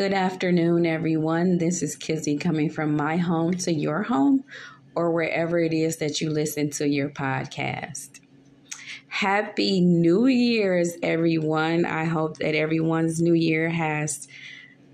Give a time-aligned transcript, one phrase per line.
[0.00, 1.58] Good afternoon, everyone.
[1.58, 4.44] This is Kizzy coming from my home to your home
[4.94, 8.20] or wherever it is that you listen to your podcast.
[9.08, 11.84] Happy New Year's, everyone.
[11.84, 14.26] I hope that everyone's new year has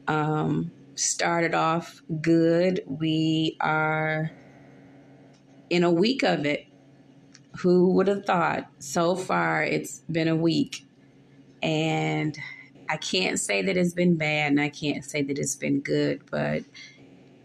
[0.09, 2.81] um, started off good.
[2.87, 4.33] We are
[5.71, 6.67] in a week of it.
[7.59, 8.67] Who would have thought?
[8.81, 10.85] So far, it's been a week.
[11.63, 12.37] And
[12.89, 16.23] I can't say that it's been bad and I can't say that it's been good,
[16.31, 16.63] but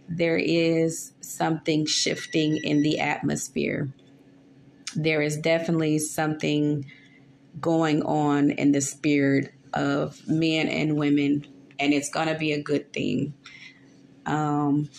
[0.08, 3.94] there is something shifting in the atmosphere.
[4.96, 6.86] There is definitely something
[7.60, 11.48] going on in the spirit of men and women,
[11.80, 13.34] and it's going to be a good thing.
[14.26, 14.90] Um,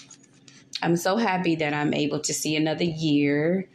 [0.83, 3.69] I'm so happy that I'm able to see another year.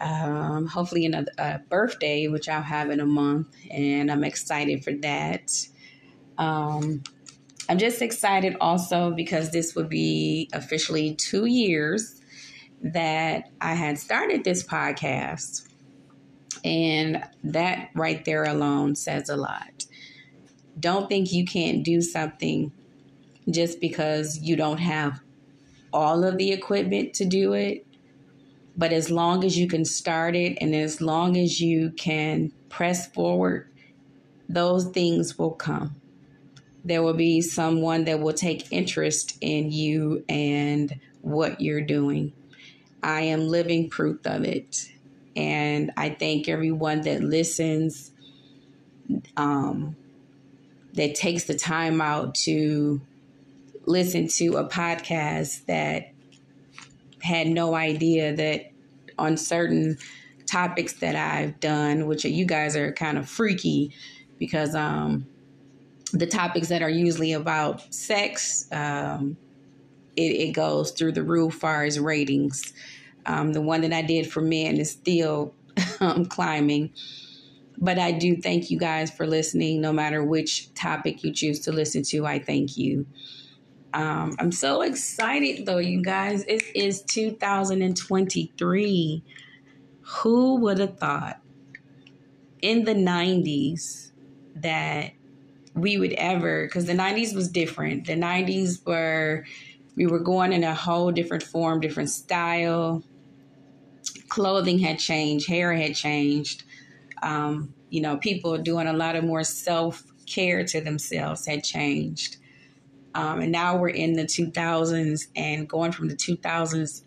[0.00, 4.92] Um, hopefully, another uh, birthday, which I'll have in a month, and I'm excited for
[5.02, 5.50] that.
[6.38, 7.02] Um,
[7.68, 12.20] I'm just excited also because this would be officially two years
[12.82, 15.68] that I had started this podcast.
[16.62, 19.86] And that right there alone says a lot.
[20.78, 22.72] Don't think you can't do something
[23.50, 25.20] just because you don't have
[25.92, 27.86] all of the equipment to do it.
[28.76, 33.06] But as long as you can start it and as long as you can press
[33.06, 33.70] forward,
[34.48, 35.94] those things will come
[36.84, 42.32] there will be someone that will take interest in you and what you're doing.
[43.02, 44.90] I am living proof of it.
[45.36, 48.12] And I thank everyone that listens,
[49.36, 49.96] um,
[50.92, 53.00] that takes the time out to
[53.86, 56.12] listen to a podcast that
[57.22, 58.70] had no idea that
[59.18, 59.96] on certain
[60.46, 63.92] topics that I've done, which you guys are kind of freaky
[64.38, 65.26] because um,
[66.14, 69.36] the topics that are usually about sex, um,
[70.16, 72.72] it, it, goes through the roof far as ratings.
[73.26, 75.56] Um, the one that I did for men is still
[76.00, 76.92] um, climbing.
[77.78, 79.80] But I do thank you guys for listening.
[79.80, 83.06] No matter which topic you choose to listen to, I thank you.
[83.92, 86.44] Um, I'm so excited though, you guys.
[86.44, 89.24] It is 2023.
[90.00, 91.40] Who would have thought
[92.62, 94.12] in the 90s
[94.54, 95.10] that
[95.74, 98.06] we would ever because the 90s was different.
[98.06, 99.44] The 90s were
[99.96, 103.02] we were going in a whole different form different style.
[104.28, 106.64] Clothing had changed hair had changed.
[107.22, 112.36] Um, you know people doing a lot of more self-care to themselves had changed.
[113.14, 117.02] Um, and now we're in the 2000s and going from the 2000s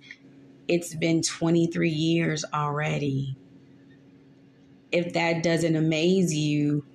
[0.67, 3.37] it's been 23 years already.
[4.91, 6.85] If that doesn't amaze you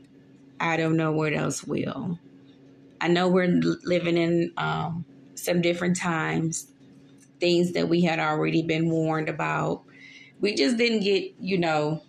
[0.62, 2.20] I don't know what else will.
[3.00, 6.68] I know we're living in um, some different times,
[7.40, 9.82] things that we had already been warned about.
[10.40, 12.04] We just didn't get, you know,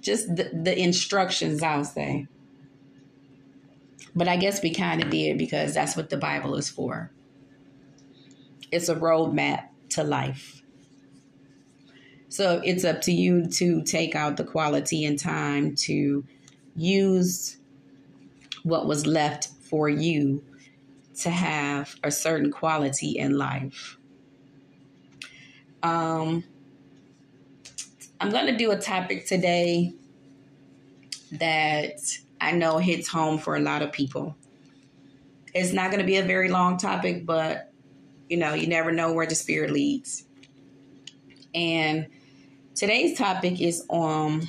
[0.00, 2.28] just the, the instructions, I'll say.
[4.14, 7.10] But I guess we kind of did because that's what the Bible is for.
[8.70, 10.62] It's a roadmap to life.
[12.28, 16.24] So it's up to you to take out the quality and time to
[16.76, 17.56] use
[18.62, 20.42] what was left for you
[21.20, 23.98] to have a certain quality in life.
[25.82, 26.44] Um,
[28.20, 29.92] I'm going to do a topic today
[31.32, 32.00] that
[32.40, 34.36] I know hits home for a lot of people.
[35.52, 37.70] It's not going to be a very long topic, but
[38.28, 40.24] you know, you never know where the spirit leads.
[41.54, 42.06] And
[42.74, 44.48] today's topic is on um,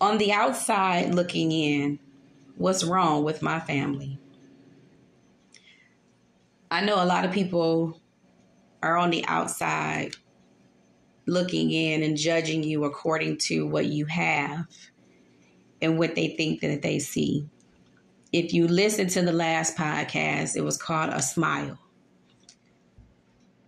[0.00, 1.98] on the outside looking in,
[2.56, 4.18] what's wrong with my family?
[6.70, 8.00] I know a lot of people
[8.82, 10.16] are on the outside
[11.26, 14.66] looking in and judging you according to what you have
[15.80, 17.48] and what they think that they see.
[18.32, 21.78] If you listen to the last podcast, it was called A Smile.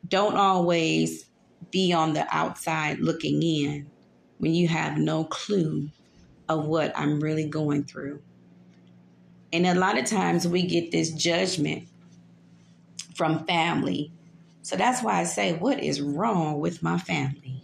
[0.07, 1.27] Don't always
[1.71, 3.91] be on the outside looking in
[4.39, 5.91] when you have no clue
[6.49, 8.23] of what I'm really going through.
[9.53, 11.89] And a lot of times we get this judgment
[13.15, 14.13] from family.
[14.63, 17.63] So that's why I say, what is wrong with my family?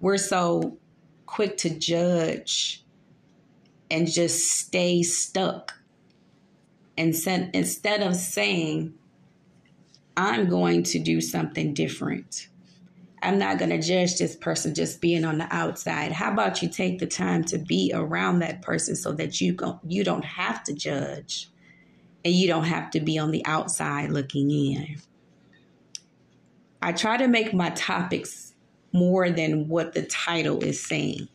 [0.00, 0.78] We're so
[1.26, 2.84] quick to judge
[3.90, 5.74] and just stay stuck.
[6.96, 7.14] And
[7.52, 8.94] instead of saying,
[10.16, 12.48] I'm going to do something different,
[13.26, 16.12] I'm not going to judge this person just being on the outside.
[16.12, 19.80] How about you take the time to be around that person so that you go,
[19.84, 21.50] you don't have to judge
[22.24, 24.98] and you don't have to be on the outside looking in.
[26.80, 28.54] I try to make my topics
[28.92, 31.26] more than what the title is saying.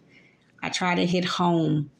[0.64, 1.92] I try to hit home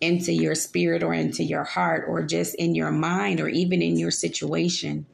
[0.00, 3.96] into your spirit or into your heart or just in your mind or even in
[3.96, 5.06] your situation.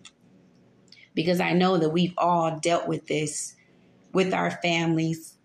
[1.12, 3.56] Because I know that we've all dealt with this
[4.12, 5.36] with our families,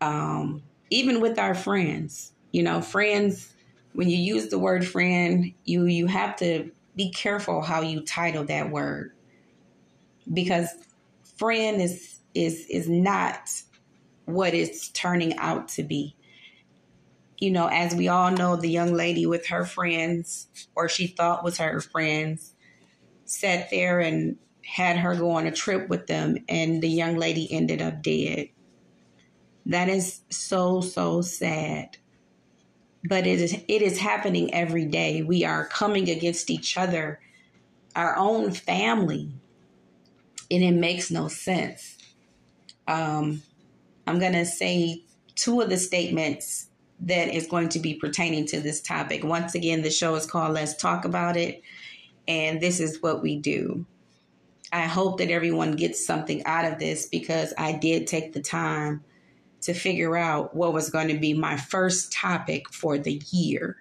[0.00, 2.32] um, even with our friends.
[2.52, 3.52] You know, friends,
[3.94, 8.44] when you use the word friend, you you have to be careful how you title
[8.44, 9.12] that word.
[10.32, 10.68] Because
[11.36, 13.50] friend is is is not
[14.26, 16.16] what it's turning out to be.
[17.38, 21.44] You know, as we all know, the young lady with her friends, or she thought
[21.44, 22.54] was her friends,
[23.24, 27.52] sat there and had her go on a trip with them, and the young lady
[27.52, 28.48] ended up dead.
[29.66, 31.96] That is so, so sad.
[33.06, 35.22] But it is it is happening every day.
[35.22, 37.20] We are coming against each other,
[37.94, 39.34] our own family,
[40.50, 41.98] and it makes no sense.
[42.88, 43.42] Um,
[44.06, 45.02] I'm gonna say
[45.34, 46.68] two of the statements
[47.00, 49.22] that is going to be pertaining to this topic.
[49.22, 51.62] Once again, the show is called Let's Talk About It,
[52.26, 53.84] and this is what we do.
[54.72, 59.04] I hope that everyone gets something out of this because I did take the time
[59.62, 63.76] to figure out what was going to be my first topic for the year.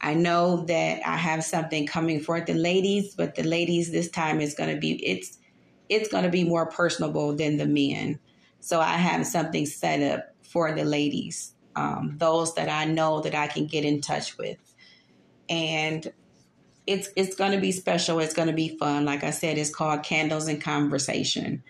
[0.00, 4.40] I know that I have something coming for the ladies, but the ladies this time
[4.40, 5.38] is going to be it's
[5.88, 8.18] it's going to be more personable than the men.
[8.60, 13.34] So I have something set up for the ladies, um, those that I know that
[13.34, 14.58] I can get in touch with,
[15.48, 16.10] and
[16.88, 18.18] it's it's going to be special.
[18.18, 19.04] It's going to be fun.
[19.04, 21.62] Like I said, it's called Candles and Conversation.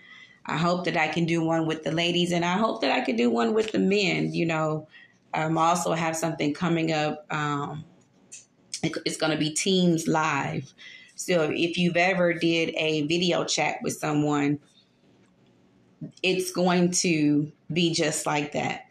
[0.45, 3.01] I hope that I can do one with the ladies, and I hope that I
[3.01, 4.33] can do one with the men.
[4.33, 4.87] You know,
[5.33, 7.25] um, also have something coming up.
[7.31, 7.83] Um,
[8.81, 10.73] it's going to be Teams Live.
[11.15, 14.57] So if you've ever did a video chat with someone,
[16.23, 18.88] it's going to be just like that.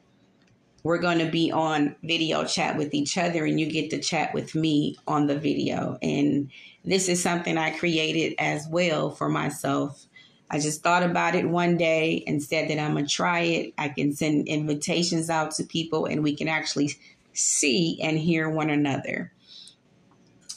[0.88, 4.32] We're going to be on video chat with each other, and you get to chat
[4.32, 5.99] with me on the video.
[6.00, 6.50] And
[6.82, 10.06] this is something I created as well for myself.
[10.50, 13.75] I just thought about it one day and said that I'm going to try it.
[13.76, 16.93] I can send invitations out to people, and we can actually
[17.34, 19.31] see and hear one another.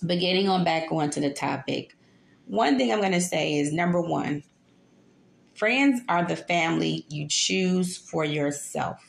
[0.02, 1.94] But getting on back onto the topic,
[2.48, 4.44] one thing I'm going to say is number one,
[5.56, 9.04] friends are the family you choose for yourself.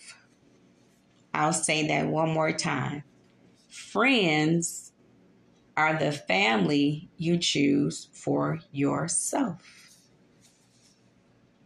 [1.34, 3.04] I'll say that one more time.
[3.68, 4.92] Friends
[5.76, 9.62] are the family you choose for yourself.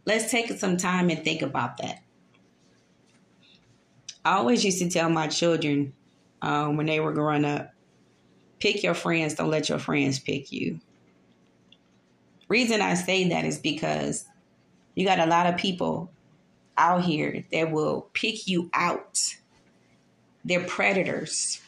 [0.05, 2.01] Let's take some time and think about that.
[4.23, 5.93] I always used to tell my children
[6.41, 7.73] um, when they were growing up
[8.59, 10.79] pick your friends, don't let your friends pick you.
[12.47, 14.25] Reason I say that is because
[14.95, 16.11] you got a lot of people
[16.77, 19.35] out here that will pick you out.
[20.47, 21.61] They're predators.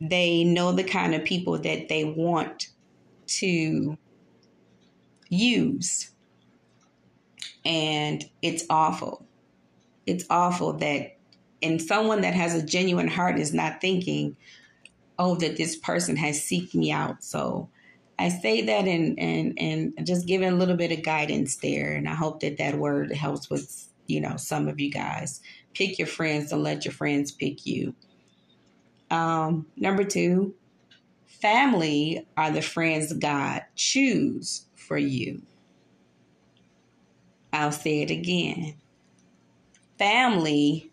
[0.00, 2.68] They know the kind of people that they want
[3.26, 3.96] to
[5.28, 6.10] use.
[7.64, 9.26] And it's awful.
[10.06, 11.16] It's awful that,
[11.62, 14.36] and someone that has a genuine heart is not thinking,
[15.18, 17.22] oh, that this person has seeked me out.
[17.22, 17.68] So
[18.18, 22.08] I say that and and and just giving a little bit of guidance there, and
[22.08, 25.40] I hope that that word helps with you know some of you guys.
[25.76, 27.94] Pick your friends, don't let your friends pick you.
[29.10, 30.54] Um, number two,
[31.26, 35.42] family are the friends God choose for you.
[37.52, 38.76] I'll say it again.
[39.98, 40.90] Family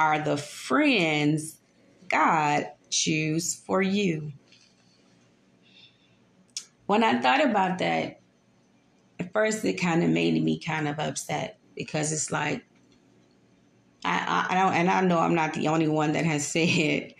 [0.00, 1.58] are the friends
[2.08, 4.32] God choose for you.
[6.86, 8.20] When I thought about that,
[9.20, 12.65] at first it kind of made me kind of upset because it's like
[14.06, 17.14] I, I, don't and I know I'm not the only one that has said,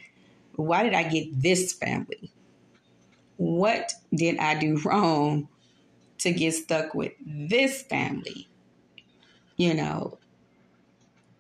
[0.55, 2.31] why did I get this family?
[3.37, 5.49] What did I do wrong
[6.19, 8.49] to get stuck with this family?
[9.57, 10.19] You know,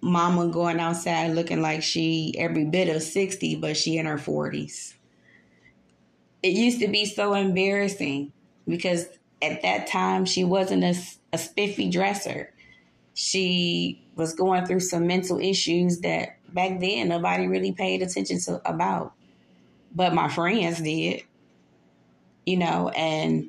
[0.00, 4.95] mama going outside looking like she every bit of 60, but she in her 40s.
[6.43, 8.33] It used to be so embarrassing
[8.67, 9.07] because
[9.41, 10.95] at that time she wasn't a,
[11.33, 12.53] a spiffy dresser.
[13.19, 18.61] She was going through some mental issues that back then nobody really paid attention to
[18.71, 19.15] about.
[19.95, 21.23] But my friends did.
[22.45, 23.49] You know, and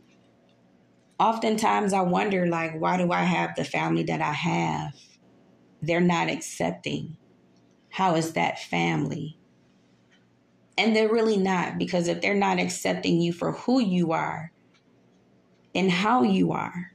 [1.20, 4.94] oftentimes I wonder, like, why do I have the family that I have?
[5.82, 7.18] They're not accepting.
[7.90, 9.38] How is that family?
[10.78, 14.54] And they're really not, because if they're not accepting you for who you are
[15.76, 16.94] and how you are,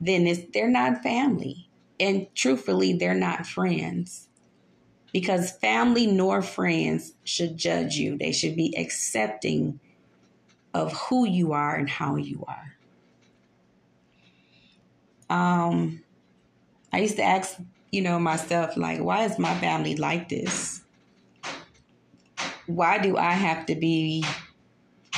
[0.00, 1.67] then they're not family.
[2.00, 4.28] And truthfully, they're not friends.
[5.12, 9.80] Because family nor friends should judge you, they should be accepting
[10.74, 12.76] of who you are and how you are.
[15.30, 16.02] Um,
[16.92, 17.58] I used to ask,
[17.90, 20.82] you know, myself, like, why is my family like this?
[22.66, 24.24] Why do I have to be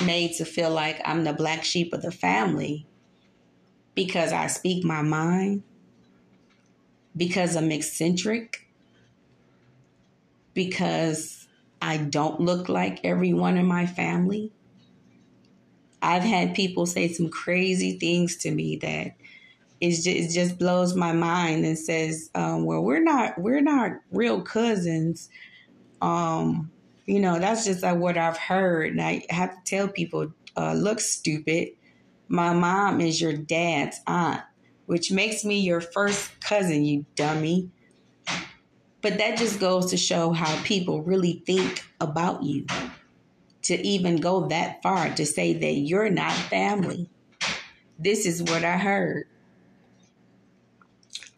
[0.04, 2.86] made to feel like I'm the black sheep of the family
[3.94, 5.62] because I speak my mind,
[7.16, 8.66] because I'm eccentric,
[10.54, 11.48] because
[11.82, 14.52] I don't look like everyone in my family.
[16.02, 19.12] I've had people say some crazy things to me that
[19.82, 24.42] just, it just blows my mind and says, um, "Well, we're not we're not real
[24.42, 25.28] cousins."
[26.02, 26.70] Um,
[27.06, 30.74] you know, that's just like what I've heard, and I have to tell people, uh,
[30.74, 31.70] "Look, stupid."
[32.28, 34.42] My mom is your dad's aunt,
[34.90, 37.70] which makes me your first cousin, you dummy.
[39.02, 42.66] But that just goes to show how people really think about you.
[43.62, 47.08] To even go that far to say that you're not family.
[48.00, 49.28] This is what I heard.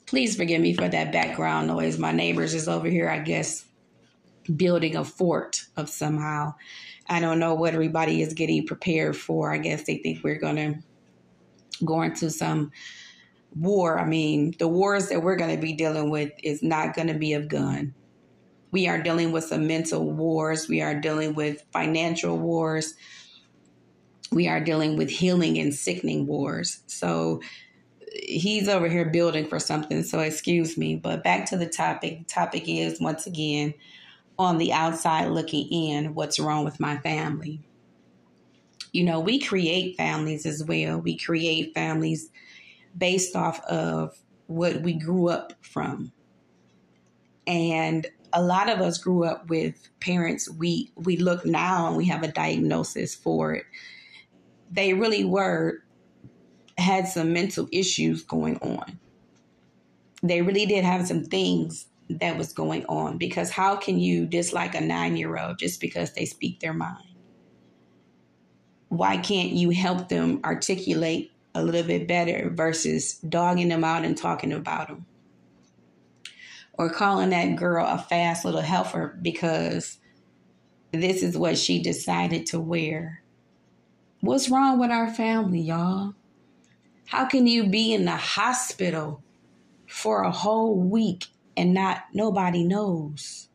[0.07, 1.99] Please forgive me for that background noise.
[1.99, 3.67] My neighbors is over here, I guess,
[4.57, 6.55] building a fort of somehow.
[7.07, 9.53] I don't know what everybody is getting prepared for.
[9.53, 10.79] I guess they think we're going to
[11.85, 12.73] go into some
[13.57, 13.99] war.
[13.99, 17.15] I mean, the wars that we're going to be dealing with is not going to
[17.15, 17.95] be of gun.
[18.71, 20.69] We are dealing with some mental wars.
[20.69, 22.95] We are dealing with financial wars.
[24.31, 26.81] We are dealing with healing and sickening wars.
[26.87, 27.43] So
[28.15, 30.03] he's over here building for something.
[30.03, 30.97] So excuse me.
[30.97, 32.21] But back to the topic.
[32.21, 33.75] The topic is once again
[34.39, 37.61] on the outside looking in, what's wrong with my family?
[38.93, 40.99] You know, we create families as well.
[40.99, 42.31] We create families
[42.97, 46.13] based off of what we grew up from.
[47.47, 52.07] And a lot of us grew up with parents we we look now and we
[52.07, 53.65] have a diagnosis for it.
[54.71, 55.83] They really were
[56.79, 58.99] had some mental issues going on.
[60.23, 64.75] They really did have some things that was going on because how can you dislike
[64.75, 67.05] a 9-year-old just because they speak their mind?
[68.89, 74.17] Why can't you help them articulate a little bit better versus dogging them out and
[74.17, 75.07] talking about them.
[76.75, 79.99] Or calling that girl a fast little helper because
[80.93, 83.23] this is what she decided to wear.
[84.21, 86.15] What's wrong with our family, y'all?
[87.07, 89.23] How can you be in the hospital
[89.87, 93.49] for a whole week and not nobody knows?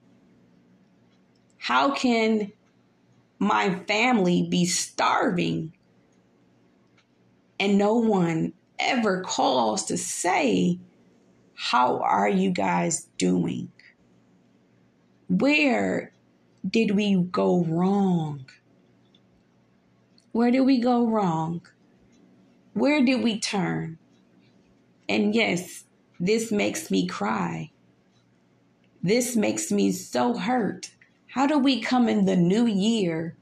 [1.57, 2.51] How can
[3.39, 5.73] my family be starving
[7.59, 10.79] and no one ever calls to say,
[11.55, 13.71] How are you guys doing?
[15.29, 16.11] Where
[16.67, 18.45] did we go wrong?
[20.31, 21.61] Where did we go wrong?
[22.73, 23.97] Where did we turn?
[25.09, 25.85] And yes,
[26.19, 27.71] this makes me cry.
[29.01, 30.91] This makes me so hurt.
[31.27, 33.35] How do we come in the new year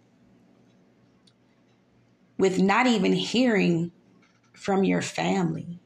[2.37, 3.91] with not even hearing
[4.55, 5.79] from your family.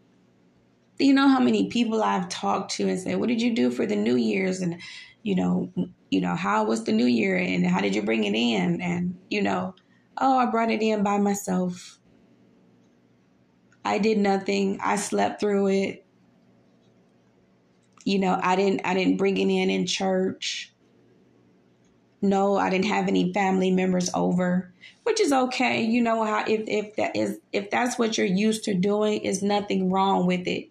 [0.98, 3.72] Do you know how many people I've talked to and said, "What did you do
[3.72, 4.82] for the New Year's?" and
[5.24, 5.72] you know,
[6.10, 8.82] you know, how was the New Year and how did you bring it in?
[8.82, 9.76] And you know,
[10.18, 12.00] oh, I brought it in by myself.
[13.86, 14.80] I did nothing.
[14.82, 16.06] I slept through it.
[18.06, 20.74] You know, I didn't I didn't bring it in in church.
[22.22, 24.74] No, I didn't have any family members over
[25.10, 25.82] which is okay.
[25.82, 29.42] You know how if if that is if that's what you're used to doing, is
[29.42, 30.70] nothing wrong with it.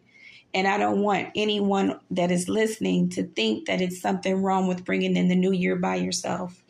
[0.55, 4.85] And I don't want anyone that is listening to think that it's something wrong with
[4.85, 6.63] bringing in the new year by yourself.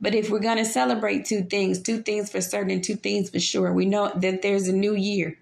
[0.00, 3.38] But if we're going to celebrate two things, two things for certain, two things for
[3.38, 5.38] sure, we know that there's a new year.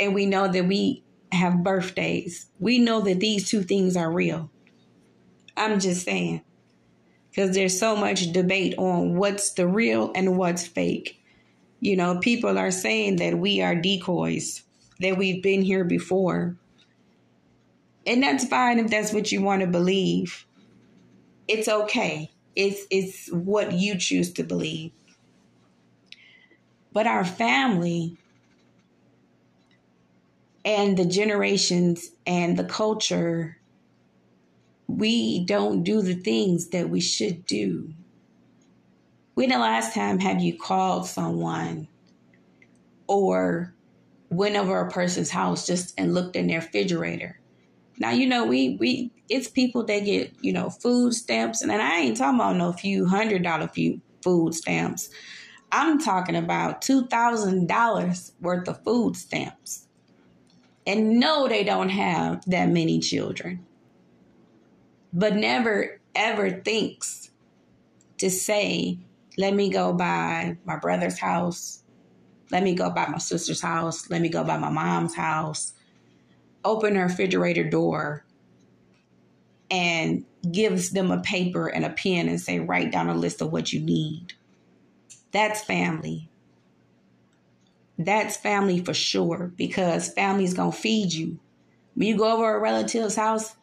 [0.00, 2.46] And we know that we have birthdays.
[2.58, 4.50] We know that these two things are real.
[5.56, 6.42] I'm just saying
[7.36, 11.20] because there's so much debate on what's the real and what's fake.
[11.80, 14.62] You know, people are saying that we are decoys,
[15.00, 16.56] that we've been here before.
[18.06, 20.46] And that's fine if that's what you want to believe.
[21.46, 22.32] It's okay.
[22.54, 24.92] It's it's what you choose to believe.
[26.94, 28.16] But our family
[30.64, 33.58] and the generations and the culture,
[34.88, 37.92] we don't do the things that we should do.
[39.34, 41.88] When the last time have you called someone
[43.06, 43.74] or
[44.30, 47.40] went over a person's house just and looked in their refrigerator?
[47.98, 51.98] Now you know we we it's people that get you know food stamps, and I
[51.98, 55.10] ain't talking about no few hundred dollar few food stamps.
[55.72, 59.86] I'm talking about two thousand dollars worth of food stamps
[60.86, 63.66] and no, they don't have that many children,
[65.16, 67.30] but never ever thinks
[68.18, 68.98] to say,
[69.38, 71.82] let me go by my brother's house,
[72.50, 75.72] let me go by my sister's house, let me go by my mom's house,
[76.64, 78.26] open her refrigerator door,
[79.70, 83.50] and gives them a paper and a pen and say, write down a list of
[83.50, 84.34] what you need.
[85.32, 86.28] That's family.
[87.98, 91.38] That's family for sure because family's going to feed you.
[91.94, 93.54] When you go over a relative's house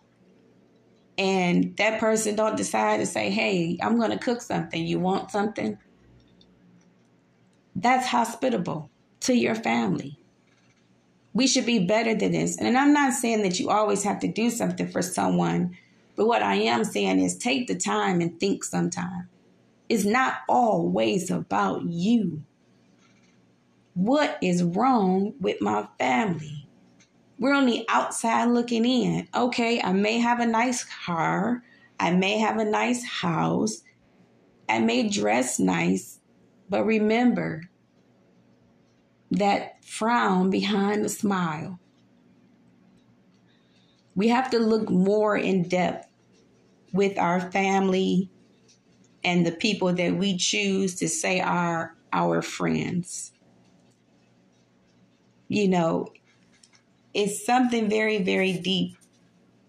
[1.17, 4.85] and that person don't decide to say, "Hey, I'm going to cook something.
[4.85, 5.77] You want something?"
[7.75, 8.89] That's hospitable
[9.21, 10.19] to your family.
[11.33, 12.57] We should be better than this.
[12.57, 15.75] And I'm not saying that you always have to do something for someone,
[16.15, 19.29] but what I am saying is take the time and think sometime.
[19.89, 22.43] It's not always about you.
[23.95, 26.62] What is wrong with my family?
[27.39, 29.27] We're on the outside looking in.
[29.35, 31.63] Okay, I may have a nice car.
[31.99, 33.81] I may have a nice house.
[34.69, 36.19] I may dress nice.
[36.69, 37.69] But remember
[39.31, 41.79] that frown behind the smile.
[44.15, 46.07] We have to look more in depth
[46.93, 48.29] with our family
[49.23, 53.33] and the people that we choose to say are our friends
[55.53, 56.07] you know,
[57.13, 58.97] it's something very, very deep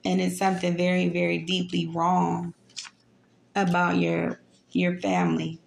[0.04, 2.54] and it's something very, very deeply wrong
[3.54, 4.40] about your
[4.72, 5.60] your family.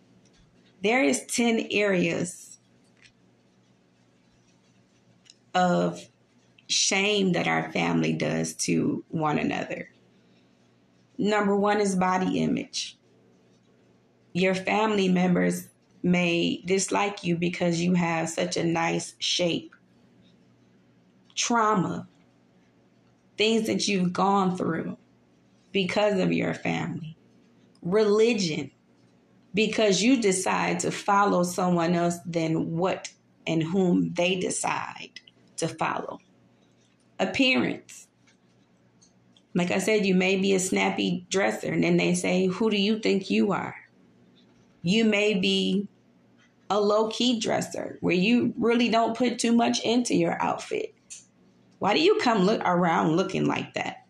[0.83, 2.57] There is 10 areas
[5.55, 6.07] of
[6.67, 9.89] shame that our family does to one another.
[11.17, 12.97] Number one is body image.
[14.33, 15.69] Your family members
[16.03, 19.73] may dislike you because you have such a nice shape
[21.37, 22.07] trauma,
[23.37, 24.97] things that you've gone through
[25.71, 27.15] because of your family,
[27.81, 28.71] religion,
[29.53, 33.09] because you decide to follow someone else than what
[33.45, 35.21] and whom they decide
[35.55, 36.19] to follow.
[37.19, 38.07] Appearance.
[39.53, 42.77] Like I said, you may be a snappy dresser, and then they say, Who do
[42.77, 43.75] you think you are?
[44.83, 45.87] You may be
[46.69, 50.93] a low key dresser where you really don't put too much into your outfit.
[51.79, 54.05] Why do you come look around looking like that?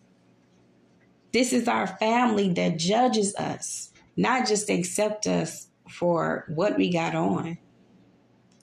[1.34, 7.16] This is our family that judges us, not just accept us for what we got
[7.16, 7.58] on.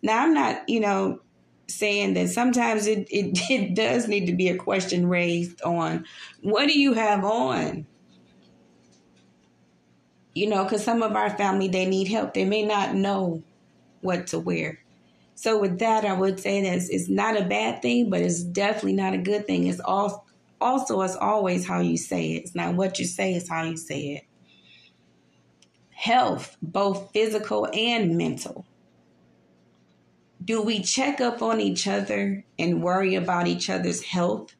[0.02, 1.20] Now, I'm not, you know,
[1.68, 6.04] saying that sometimes it, it, it does need to be a question raised on
[6.42, 7.86] what do you have on?
[10.34, 12.34] You know, because some of our family, they need help.
[12.34, 13.42] They may not know
[14.00, 14.83] what to wear.
[15.34, 18.94] So with that, I would say that it's, not a bad thing, but it's definitely
[18.94, 19.66] not a good thing.
[19.66, 20.26] It's all,
[20.60, 22.44] also, it's always how you say it.
[22.44, 24.24] It's not what you say, it's how you say it.
[25.90, 28.64] Health, both physical and mental.
[30.44, 34.54] Do we check up on each other and worry about each other's health?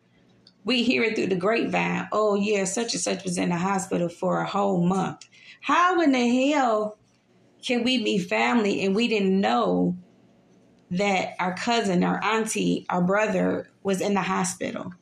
[0.64, 2.08] We hear it through the grapevine.
[2.10, 5.28] Oh, yeah, such and such was in the hospital for a whole month.
[5.60, 6.98] How in the hell
[7.62, 9.96] can we be family and we didn't know
[10.90, 14.92] that our cousin, our auntie, our brother was in the hospital.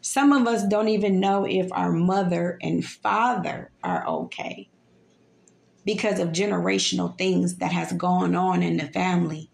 [0.00, 4.68] Some of us don't even know if our mother and father are okay
[5.84, 9.50] because of generational things that has gone on in the family.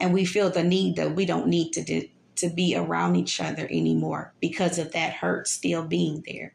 [0.00, 3.40] And we feel the need that we don't need to do, to be around each
[3.40, 6.54] other anymore because of that hurt still being there.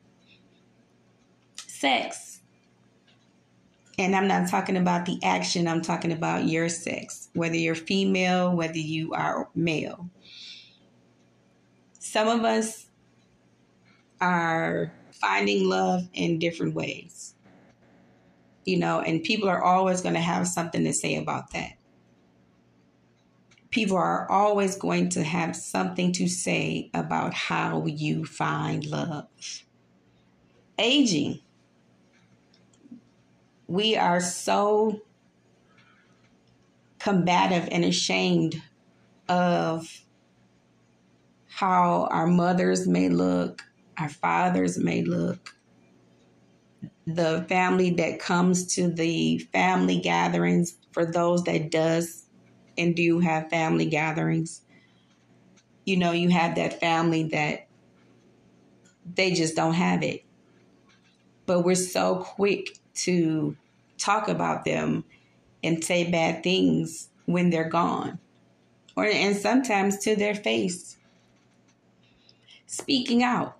[1.55, 2.32] Sex
[3.97, 8.55] and I'm not talking about the action, I'm talking about your sex, whether you're female,
[8.55, 10.09] whether you are male.
[11.99, 12.87] Some of us
[14.19, 17.35] are finding love in different ways,
[18.65, 21.73] you know, and people are always going to have something to say about that.
[23.69, 29.27] People are always going to have something to say about how you find love.
[30.77, 31.42] Aging
[33.73, 35.01] we are so
[36.99, 38.61] combative and ashamed
[39.27, 40.05] of
[41.47, 43.63] how our mothers may look,
[43.97, 45.55] our fathers may look,
[47.07, 52.27] the family that comes to the family gatherings for those that does
[52.77, 54.61] and do have family gatherings.
[55.83, 57.67] You know, you have that family that
[59.15, 60.23] they just don't have it.
[61.47, 63.57] But we're so quick to
[64.03, 65.03] talk about them
[65.63, 68.19] and say bad things when they're gone.
[68.95, 70.97] Or and sometimes to their face.
[72.67, 73.57] Speaking out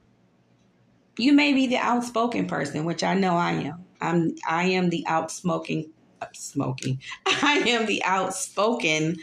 [1.17, 3.85] you may be the outspoken person, which I know I am.
[4.01, 5.91] I'm I am the outspoken
[6.33, 6.99] smoking.
[7.25, 9.17] I am the outspoken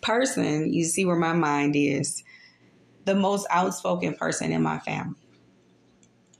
[0.00, 0.72] person.
[0.72, 2.22] You see where my mind is.
[3.04, 5.16] The most outspoken person in my family.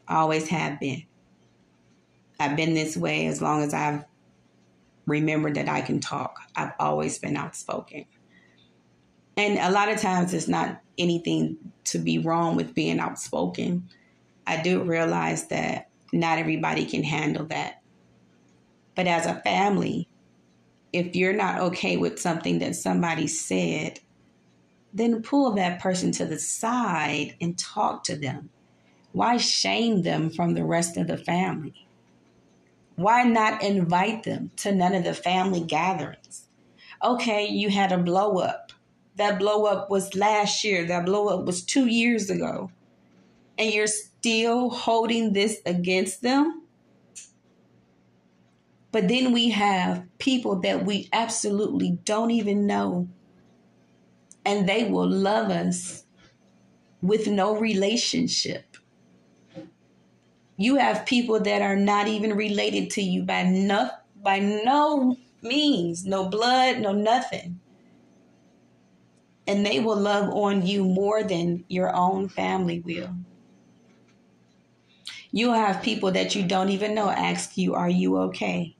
[0.08, 1.04] Always have been.
[2.38, 4.04] I've been this way as long as I've
[5.06, 6.38] remembered that I can talk.
[6.56, 8.04] I've always been outspoken.
[9.36, 13.88] And a lot of times it's not anything to be wrong with being outspoken
[14.46, 17.82] I do realize that not everybody can handle that.
[18.94, 20.08] But as a family,
[20.92, 24.00] if you're not okay with something that somebody said,
[24.92, 28.50] then pull that person to the side and talk to them.
[29.12, 31.86] Why shame them from the rest of the family?
[32.96, 36.48] Why not invite them to none of the family gatherings?
[37.02, 38.72] Okay, you had a blow up.
[39.16, 40.86] That blow up was last year.
[40.86, 42.70] That blow up was two years ago.
[43.58, 46.62] And you're still holding this against them.
[48.92, 53.08] But then we have people that we absolutely don't even know,
[54.44, 56.04] and they will love us
[57.00, 58.71] with no relationship.
[60.62, 63.90] You have people that are not even related to you by no,
[64.22, 67.58] by no means, no blood, no nothing.
[69.48, 73.10] And they will love on you more than your own family will.
[75.32, 78.76] You'll have people that you don't even know ask you, Are you okay?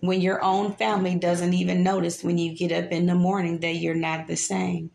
[0.00, 3.76] When your own family doesn't even notice when you get up in the morning that
[3.76, 4.90] you're not the same.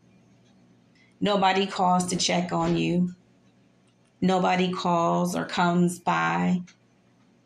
[1.20, 3.16] Nobody calls to check on you.
[4.20, 6.62] Nobody calls or comes by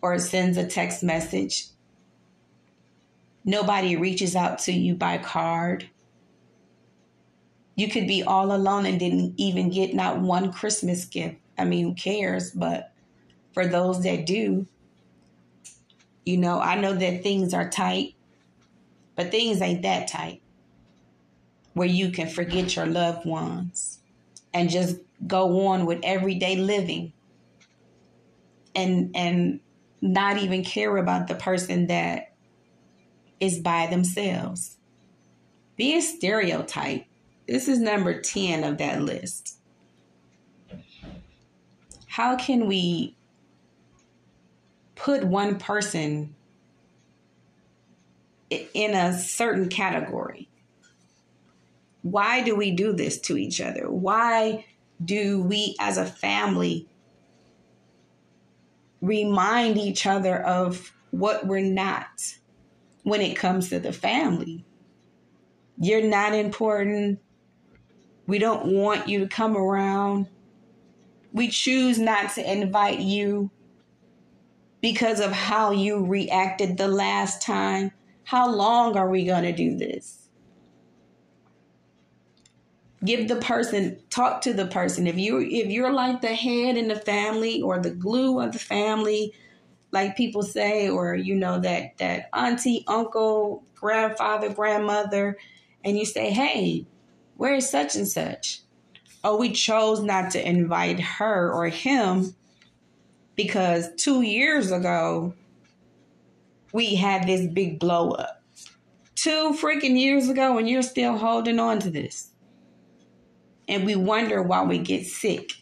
[0.01, 1.67] or sends a text message.
[3.45, 5.89] Nobody reaches out to you by card.
[7.75, 11.37] You could be all alone and didn't even get not one Christmas gift.
[11.59, 12.51] I mean, who cares?
[12.51, 12.93] But
[13.53, 14.67] for those that do,
[16.25, 18.15] you know, I know that things are tight,
[19.17, 20.41] but things ain't that tight
[21.75, 23.99] where you can forget your loved ones
[24.53, 27.13] and just go on with everyday living
[28.75, 29.61] and and
[30.01, 32.35] not even care about the person that
[33.41, 34.77] is by themselves.
[35.77, 37.07] Be a stereotype.
[37.47, 39.57] This is number 10 of that list
[42.13, 43.17] how can we
[44.95, 46.35] put one person
[48.51, 50.51] in a certain category?
[52.03, 53.91] Why do we do this to each other?
[53.91, 54.67] Why
[55.05, 56.89] do we as a family
[59.01, 62.37] remind each other of what we're not
[63.03, 64.65] when it comes to the family?
[65.79, 67.21] You're not important.
[68.27, 70.29] We don't want you to come around
[71.33, 73.51] we choose not to invite you
[74.81, 77.93] because of how you reacted the last time.
[78.25, 80.22] How long are we going to do this?
[83.05, 85.07] Give the person, talk to the person.
[85.07, 88.59] If you if you're like the head in the family or the glue of the
[88.59, 89.35] family,
[89.91, 95.37] like people say, or you know that that auntie, uncle, grandfather, grandmother,
[95.85, 96.87] and you say, "Hey,
[97.37, 98.63] where is such and such?"
[99.25, 102.35] oh, we chose not to invite her or him
[103.37, 105.35] because two years ago
[106.73, 108.43] we had this big blow up.
[109.15, 112.32] Two freaking years ago, and you're still holding on to this.
[113.69, 115.53] And we wonder why we get sick.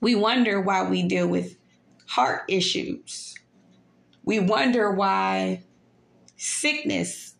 [0.00, 1.56] We wonder why we deal with
[2.06, 3.34] heart issues.
[4.24, 5.64] We wonder why
[6.36, 7.34] sickness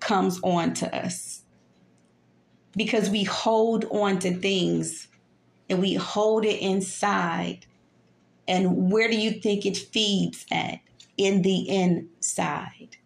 [0.00, 1.42] comes on to us
[2.76, 5.08] because we hold on to things
[5.68, 7.66] and we hold it inside.
[8.46, 10.78] And where do you think it feeds at?
[11.16, 12.98] In the inside.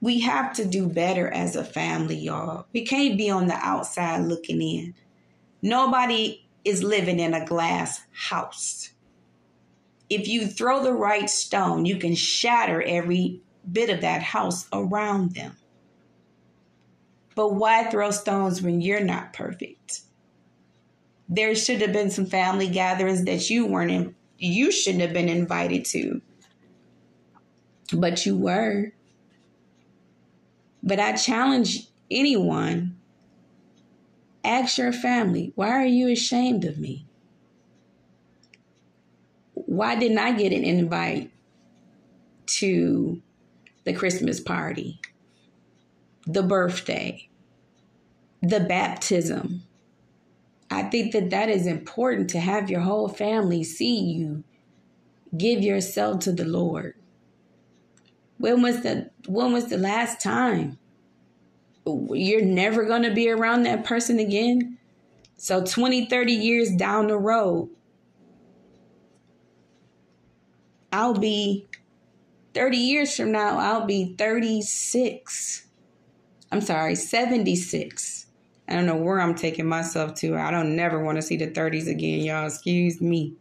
[0.00, 2.66] We have to do better as a family, y'all.
[2.72, 4.94] We can't be on the outside looking in.
[5.60, 8.90] Nobody is living in a glass house.
[10.08, 15.34] If you throw the right stone, you can shatter every bit of that house around
[15.34, 15.56] them.
[17.34, 20.00] But why throw stones when you're not perfect?
[21.28, 25.28] There should have been some family gatherings that you weren't in, you shouldn't have been
[25.28, 26.22] invited to.
[27.92, 28.92] But you were.
[30.82, 32.98] But I challenge anyone
[34.44, 37.06] ask your family, why are you ashamed of me?
[39.54, 41.30] Why didn't I get an invite
[42.46, 43.20] to
[43.84, 45.00] the Christmas party,
[46.26, 47.28] the birthday,
[48.42, 49.62] the baptism?
[50.70, 54.44] I think that that is important to have your whole family see you
[55.36, 56.94] give yourself to the Lord.
[58.38, 60.78] When was the when was the last time?
[61.84, 64.78] You're never going to be around that person again.
[65.36, 67.70] So 20, 30 years down the road,
[70.92, 71.66] I'll be
[72.54, 75.66] 30 years from now, I'll be 36.
[76.50, 78.26] I'm sorry, 76.
[78.68, 80.36] I don't know where I'm taking myself to.
[80.36, 82.46] I don't never want to see the 30s again, y'all.
[82.46, 83.34] Excuse me.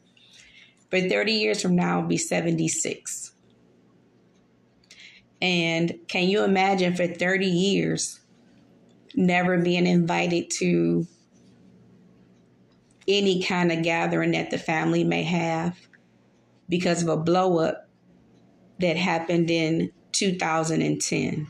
[0.89, 3.33] But 30 years from now, I'll be 76.
[5.41, 8.19] And can you imagine for 30 years
[9.15, 11.08] never being invited to
[13.08, 15.78] any kind of gathering that the family may have
[16.67, 17.88] because of a blow up
[18.80, 21.47] that happened in 2010,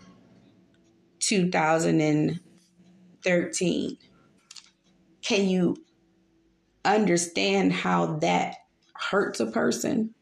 [1.20, 3.98] 2013?
[5.22, 5.76] Can you
[6.86, 8.56] understand how that
[8.94, 10.14] hurts a person?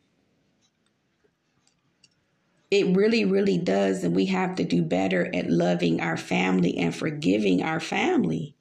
[2.72, 4.04] It really, really does.
[4.04, 8.56] And we have to do better at loving our family and forgiving our family.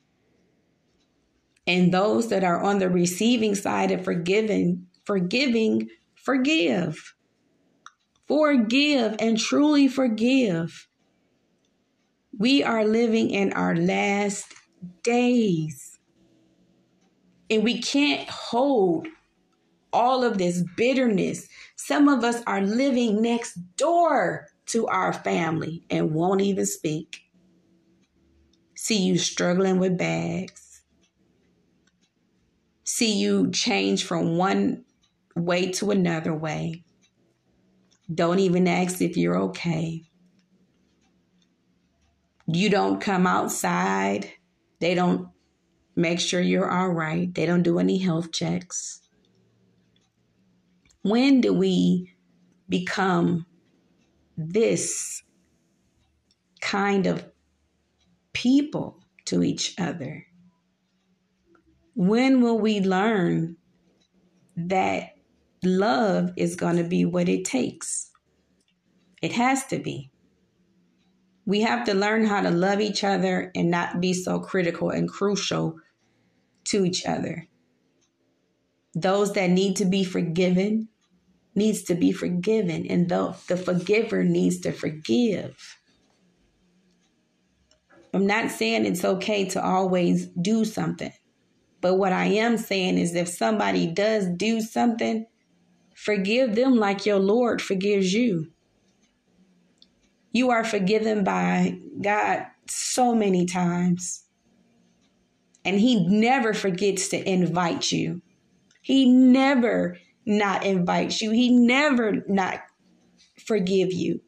[1.66, 7.14] And those that are on the receiving side of forgiving, forgiving, forgive.
[8.28, 10.88] Forgive and truly forgive.
[12.36, 14.52] We are living in our last
[15.02, 15.98] days.
[17.48, 19.06] And we can't hold
[19.92, 21.48] all of this bitterness
[21.86, 27.20] some of us are living next door to our family and won't even speak.
[28.74, 30.80] See you struggling with bags.
[32.84, 34.86] See you change from one
[35.36, 36.84] way to another way.
[38.12, 40.04] Don't even ask if you're okay.
[42.46, 44.32] You don't come outside.
[44.80, 45.28] They don't
[45.94, 47.34] make sure you're all right.
[47.34, 49.03] They don't do any health checks.
[51.04, 52.14] When do we
[52.66, 53.44] become
[54.38, 55.22] this
[56.62, 57.30] kind of
[58.32, 60.24] people to each other?
[61.94, 63.58] When will we learn
[64.56, 65.10] that
[65.62, 68.10] love is going to be what it takes?
[69.20, 70.10] It has to be.
[71.44, 75.06] We have to learn how to love each other and not be so critical and
[75.06, 75.76] crucial
[76.68, 77.46] to each other.
[78.94, 80.88] Those that need to be forgiven,
[81.54, 85.76] needs to be forgiven, and the, the forgiver needs to forgive.
[88.12, 91.12] I'm not saying it's okay to always do something,
[91.80, 95.26] but what I am saying is if somebody does do something,
[95.96, 98.52] forgive them like your Lord forgives you.
[100.32, 104.24] You are forgiven by God so many times.
[105.64, 108.22] And He never forgets to invite you.
[108.82, 111.30] He never not invite you.
[111.30, 112.60] He never not
[113.46, 114.20] forgive you.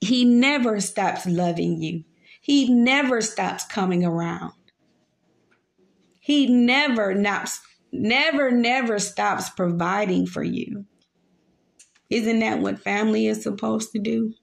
[0.00, 2.04] He never stops loving you.
[2.40, 4.52] He never stops coming around.
[6.20, 7.60] He never naps,
[7.92, 10.84] never, never stops providing for you.
[12.10, 14.34] Isn't that what family is supposed to do?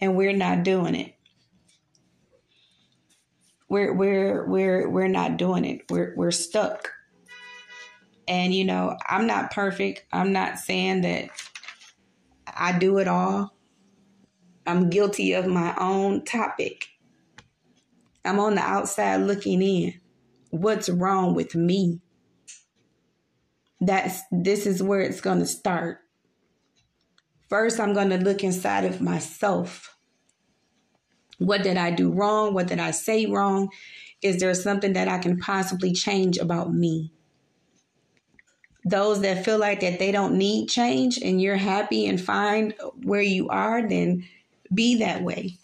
[0.00, 1.14] And we're not doing it.
[3.68, 5.82] We're we're we're we're not doing it.
[5.90, 6.90] We're we're stuck.
[8.28, 10.04] And, you know, I'm not perfect.
[10.12, 11.30] I'm not saying that
[12.46, 13.54] I do it all.
[14.66, 16.88] I'm guilty of my own topic.
[18.24, 19.94] I'm on the outside looking in.
[20.50, 22.00] What's wrong with me?
[23.80, 26.00] That's this is where it's going to start.
[27.48, 29.96] First, I'm going to look inside of myself.
[31.38, 32.52] What did I do wrong?
[32.52, 33.70] What did I say wrong?
[34.20, 37.12] Is there something that I can possibly change about me?
[38.88, 42.72] Those that feel like that they don't need change and you're happy and fine
[43.02, 44.26] where you are, then
[44.72, 45.58] be that way.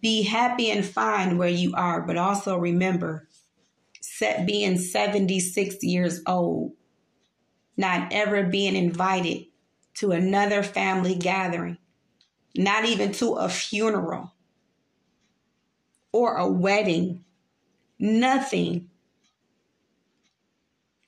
[0.00, 3.28] Be happy and fine where you are, but also remember
[4.00, 6.72] set being 76 years old,
[7.76, 9.46] not ever being invited
[9.94, 11.78] to another family gathering,
[12.56, 14.32] not even to a funeral,
[16.12, 17.24] or a wedding.
[17.98, 18.90] Nothing.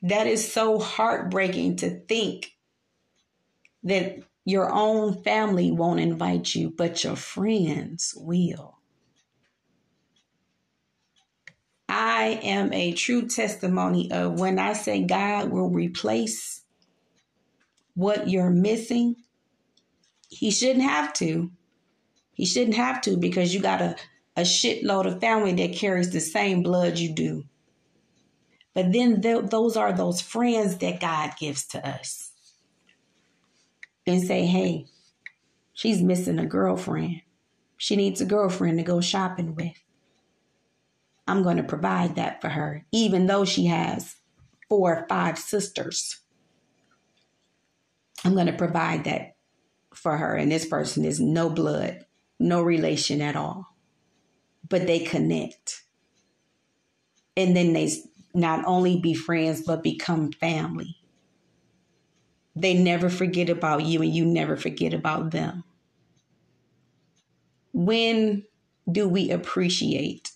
[0.02, 2.52] That is so heartbreaking to think
[3.82, 8.78] that your own family won't invite you, but your friends will.
[11.88, 16.62] I am a true testimony of when I say God will replace
[17.94, 19.16] what you're missing,
[20.28, 21.50] He shouldn't have to.
[22.32, 23.96] He shouldn't have to because you got a,
[24.37, 27.44] a shitload of family that carries the same blood you do.
[28.74, 32.33] But then th- those are those friends that God gives to us.
[34.07, 34.87] And say, hey,
[35.74, 37.20] she's missing a girlfriend.
[37.76, 39.74] She needs a girlfriend to go shopping with.
[41.26, 44.16] I'm going to provide that for her, even though she has
[44.68, 46.20] four or five sisters.
[48.24, 49.37] I'm going to provide that
[49.92, 50.35] for her.
[50.35, 52.07] And this person is no blood,
[52.40, 53.76] no relation at all.
[54.66, 55.83] But they connect.
[57.37, 57.92] And then they
[58.34, 60.96] not only be friends, but become family.
[62.54, 65.64] They never forget about you, and you never forget about them.
[67.72, 68.44] When
[68.90, 70.32] do we appreciate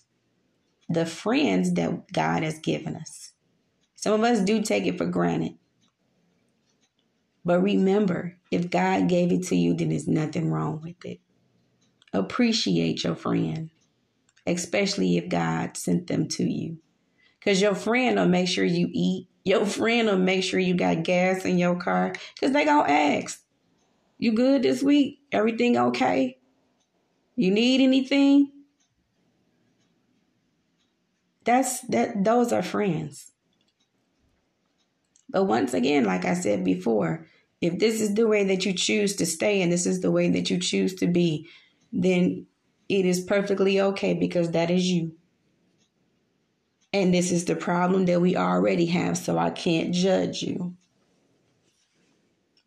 [0.87, 3.31] the friends that God has given us?
[3.95, 5.57] Some of us do take it for granted.
[7.45, 11.19] But remember, if God gave it to you, then there's nothing wrong with it.
[12.13, 13.69] Appreciate your friend,
[14.45, 16.77] especially if God sent them to you.
[17.43, 19.27] Because your friend will make sure you eat.
[19.43, 22.13] Your friend will make sure you got gas in your car.
[22.35, 23.41] Because they going to ask,
[24.17, 25.19] You good this week?
[25.31, 26.37] Everything okay?
[27.35, 28.51] You need anything?
[31.43, 33.31] That's that those are friends.
[35.29, 37.27] But once again, like I said before,
[37.59, 40.29] if this is the way that you choose to stay and this is the way
[40.29, 41.49] that you choose to be,
[41.91, 42.45] then
[42.87, 45.13] it is perfectly okay because that is you.
[46.93, 50.75] And this is the problem that we already have, so I can't judge you.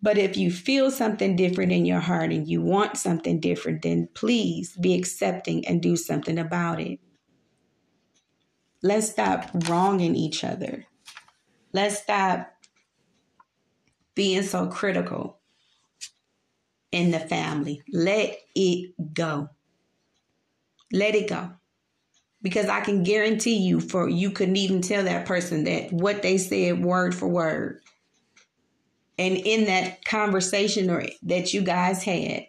[0.03, 4.09] But if you feel something different in your heart and you want something different, then
[4.15, 6.99] please be accepting and do something about it.
[8.83, 10.85] Let's stop wronging each other.
[11.73, 12.53] Let's stop
[14.15, 15.39] being so critical
[16.91, 17.83] in the family.
[17.93, 19.51] Let it go.
[20.93, 21.53] Let it go
[22.43, 26.39] because I can guarantee you for you couldn't even tell that person that what they
[26.39, 27.81] said word for word.
[29.19, 32.47] And in that conversation or that you guys had,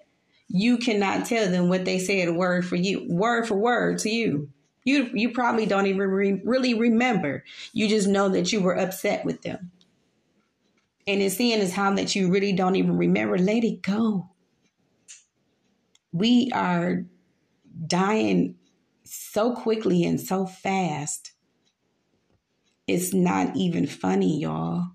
[0.49, 4.49] you cannot tell them what they said word for you, word for word to you.
[4.83, 7.43] You you probably don't even re- really remember.
[7.73, 9.71] You just know that you were upset with them.
[11.05, 13.37] And it's seeing as how that you really don't even remember.
[13.37, 14.29] Let it go.
[16.11, 17.05] We are
[17.85, 18.56] dying
[19.09, 21.31] so quickly and so fast.
[22.87, 24.91] It's not even funny, y'all.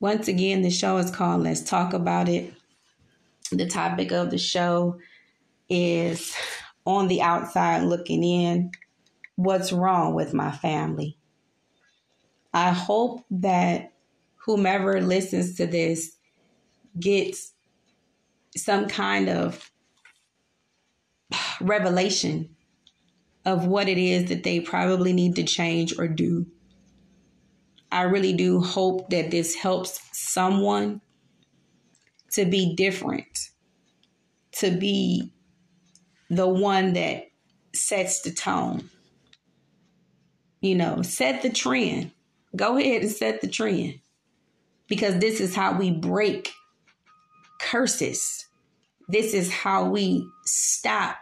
[0.00, 2.52] Once again, the show is called Let's Talk About It.
[3.50, 4.98] The topic of the show
[5.68, 6.34] is
[6.84, 8.70] on the outside looking in.
[9.36, 11.18] What's wrong with my family?
[12.54, 13.92] I hope that
[14.36, 16.16] whomever listens to this
[16.98, 17.52] gets
[18.56, 19.70] some kind of
[21.60, 22.56] revelation
[23.44, 26.46] of what it is that they probably need to change or do.
[27.90, 31.00] I really do hope that this helps someone
[32.32, 33.48] to be different,
[34.52, 35.32] to be
[36.28, 37.28] the one that
[37.74, 38.90] sets the tone.
[40.60, 42.10] You know, set the trend.
[42.54, 44.00] Go ahead and set the trend
[44.88, 46.52] because this is how we break
[47.60, 48.47] curses
[49.08, 51.16] this is how we stop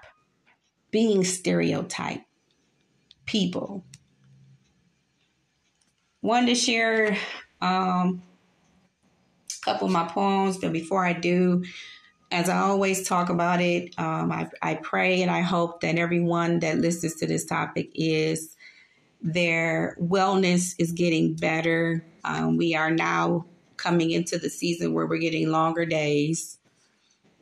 [0.90, 2.22] being stereotype
[3.26, 3.84] people.
[6.22, 7.16] Wanted to share
[7.60, 8.22] um,
[9.62, 11.64] a couple of my poems, but before I do,
[12.32, 16.58] as I always talk about it, um, I, I pray and I hope that everyone
[16.60, 18.56] that listens to this topic is
[19.22, 22.04] their wellness is getting better.
[22.24, 26.58] Um, we are now coming into the season where we're getting longer days.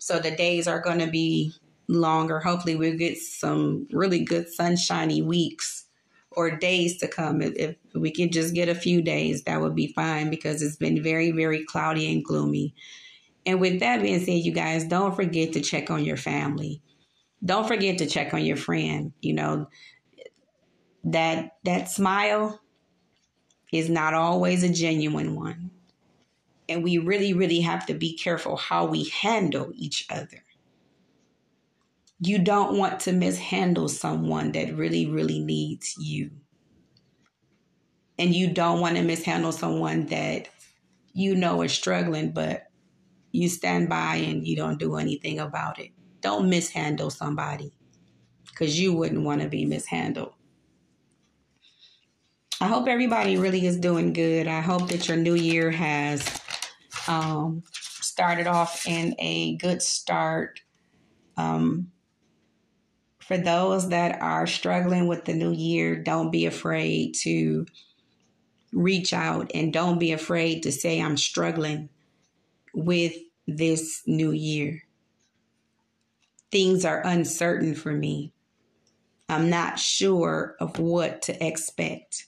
[0.05, 1.55] So the days are going to be
[1.88, 2.38] longer.
[2.38, 5.86] Hopefully, we'll get some really good sunshiny weeks
[6.30, 7.40] or days to come.
[7.40, 10.76] If, if we can just get a few days, that would be fine because it's
[10.76, 12.74] been very, very cloudy and gloomy.
[13.46, 16.82] And with that being said, you guys, don't forget to check on your family.
[17.42, 19.14] Don't forget to check on your friend.
[19.22, 19.68] You know,
[21.05, 22.61] that that smile
[23.72, 25.70] is not always a genuine one.
[26.68, 30.42] And we really, really have to be careful how we handle each other.
[32.20, 36.30] You don't want to mishandle someone that really, really needs you.
[38.18, 40.48] And you don't want to mishandle someone that
[41.12, 42.68] you know is struggling, but
[43.32, 45.90] you stand by and you don't do anything about it.
[46.20, 47.72] Don't mishandle somebody
[48.46, 50.32] because you wouldn't want to be mishandled.
[52.60, 54.46] I hope everybody really is doing good.
[54.46, 56.24] I hope that your new year has
[57.09, 60.61] um, started off in a good start.
[61.36, 61.90] Um,
[63.18, 67.66] for those that are struggling with the new year, don't be afraid to
[68.72, 71.88] reach out and don't be afraid to say, I'm struggling
[72.74, 73.14] with
[73.46, 74.82] this new year.
[76.50, 78.32] Things are uncertain for me.
[79.28, 82.26] I'm not sure of what to expect.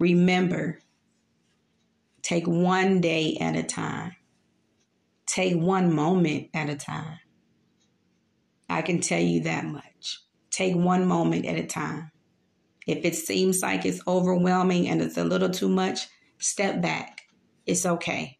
[0.00, 0.80] Remember,
[2.22, 4.16] take one day at a time,
[5.26, 7.18] take one moment at a time.
[8.68, 10.20] I can tell you that much.
[10.50, 12.10] Take one moment at a time.
[12.86, 16.08] If it seems like it's overwhelming and it's a little too much,
[16.38, 17.22] step back.
[17.66, 18.38] It's okay.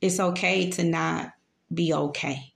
[0.00, 1.32] It's okay to not
[1.72, 2.52] be okay.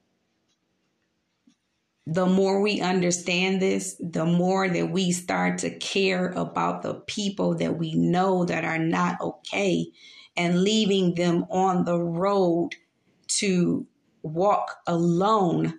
[2.12, 7.54] The more we understand this, the more that we start to care about the people
[7.58, 9.86] that we know that are not okay
[10.36, 12.70] and leaving them on the road
[13.38, 13.86] to
[14.22, 15.78] walk alone.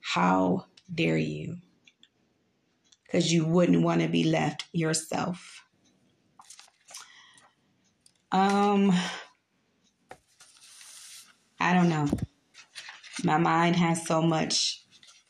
[0.00, 1.58] How dare you?
[3.04, 5.62] Because you wouldn't want to be left yourself.
[8.32, 8.92] Um,
[11.60, 12.08] I don't know.
[13.22, 14.82] My mind has so much,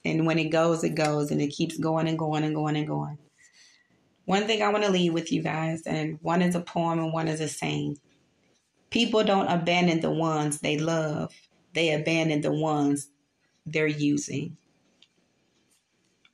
[0.07, 2.86] and when it goes, it goes, and it keeps going and going and going and
[2.86, 3.18] going.
[4.24, 7.12] One thing I want to leave with you guys, and one is a poem and
[7.12, 7.98] one is a saying.
[8.90, 11.32] People don't abandon the ones they love,
[11.74, 13.09] they abandon the ones
[13.66, 14.57] they're using.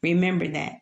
[0.02, 0.80] Remember that.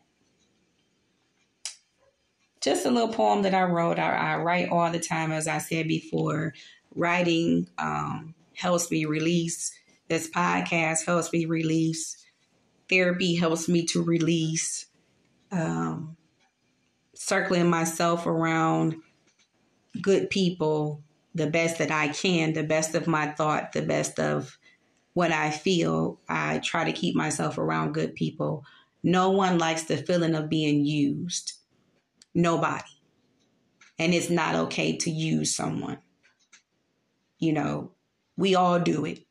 [2.61, 3.97] Just a little poem that I wrote.
[3.97, 6.53] I, I write all the time, as I said before.
[6.93, 9.71] Writing um, helps me release.
[10.09, 12.20] This podcast helps me release.
[12.91, 14.85] Therapy helps me to release.
[15.51, 16.17] Um,
[17.21, 18.95] circling myself around
[20.01, 21.03] good people,
[21.35, 24.57] the best that I can, the best of my thought, the best of
[25.13, 26.19] what I feel.
[26.27, 28.65] I try to keep myself around good people.
[29.03, 31.53] No one likes the feeling of being used.
[32.33, 32.83] Nobody.
[33.99, 35.99] And it's not okay to use someone.
[37.39, 37.91] You know,
[38.35, 39.25] we all do it.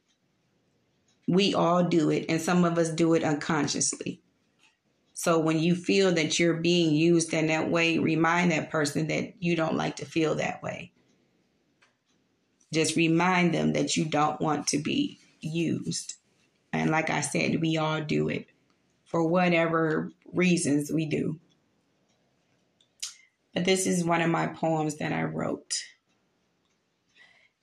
[1.28, 4.20] We all do it, and some of us do it unconsciously.
[5.12, 9.34] So when you feel that you're being used in that way, remind that person that
[9.38, 10.92] you don't like to feel that way.
[12.72, 16.14] Just remind them that you don't want to be used.
[16.72, 18.46] And like I said, we all do it
[19.04, 21.38] for whatever reasons we do.
[23.52, 25.74] But this is one of my poems that I wrote.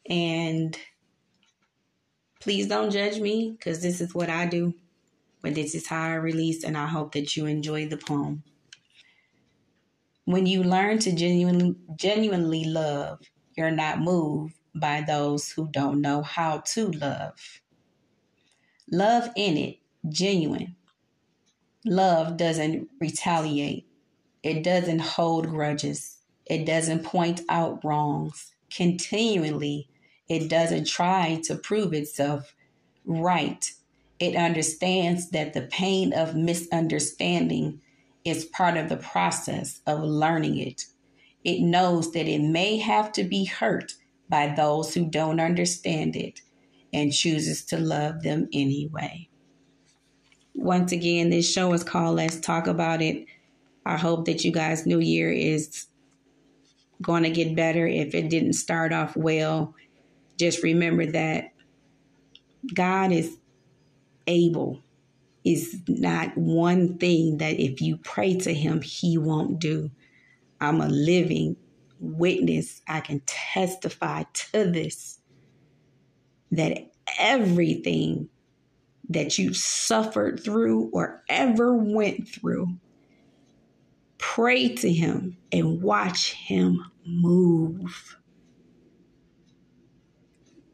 [0.10, 0.78] And
[2.47, 4.73] Please don't judge me because this is what I do.
[5.41, 8.41] But this is how I release, and I hope that you enjoy the poem.
[10.23, 13.19] When you learn to genuinely, genuinely love,
[13.57, 17.59] you're not moved by those who don't know how to love.
[18.89, 20.77] Love in it, genuine.
[21.83, 23.85] Love doesn't retaliate,
[24.41, 28.53] it doesn't hold grudges, it doesn't point out wrongs.
[28.73, 29.89] Continually
[30.30, 32.53] it doesn't try to prove itself
[33.05, 33.71] right.
[34.19, 37.82] It understands that the pain of misunderstanding
[38.25, 40.86] is part of the process of learning it.
[41.43, 43.93] It knows that it may have to be hurt
[44.30, 46.41] by those who don't understand it
[46.91, 49.30] and chooses to love them anyway.
[50.53, 53.28] Once again, this show is called Let's Talk About It.
[53.86, 55.86] I hope that you guys' new year is
[57.01, 57.88] going to get better.
[57.88, 59.75] If it didn't start off well,
[60.38, 61.53] just remember that
[62.73, 63.38] God is
[64.25, 64.81] able.
[65.43, 69.91] Is not one thing that if you pray to Him, He won't do.
[70.59, 71.55] I'm a living
[71.99, 72.81] witness.
[72.88, 75.19] I can testify to this
[76.51, 78.29] that everything
[79.09, 82.67] that you suffered through or ever went through,
[84.17, 88.16] pray to Him and watch Him move.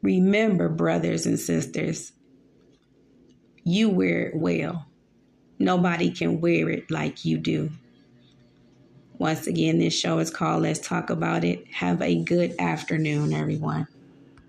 [0.04, 2.12] Remember, brothers and sisters,
[3.64, 4.84] you wear it well.
[5.58, 7.70] Nobody can wear it like you do.
[9.16, 11.66] Once again, this show is called Let's Talk About It.
[11.72, 13.88] Have a good afternoon, everyone.